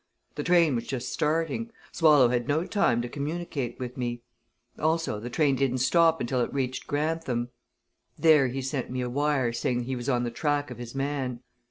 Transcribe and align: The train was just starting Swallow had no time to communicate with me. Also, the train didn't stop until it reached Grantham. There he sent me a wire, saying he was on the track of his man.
The 0.33 0.41
train 0.43 0.73
was 0.73 0.87
just 0.87 1.09
starting 1.13 1.69
Swallow 1.91 2.29
had 2.29 2.47
no 2.47 2.65
time 2.65 3.03
to 3.03 3.07
communicate 3.07 3.77
with 3.79 3.97
me. 3.97 4.23
Also, 4.79 5.19
the 5.19 5.29
train 5.29 5.55
didn't 5.55 5.77
stop 5.77 6.19
until 6.19 6.41
it 6.41 6.51
reached 6.51 6.87
Grantham. 6.87 7.49
There 8.17 8.47
he 8.47 8.63
sent 8.63 8.89
me 8.89 9.01
a 9.01 9.09
wire, 9.11 9.53
saying 9.53 9.81
he 9.81 9.95
was 9.95 10.09
on 10.09 10.23
the 10.23 10.31
track 10.31 10.71
of 10.71 10.79
his 10.79 10.95
man. 10.95 11.41